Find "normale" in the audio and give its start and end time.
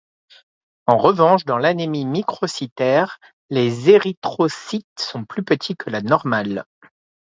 6.01-6.65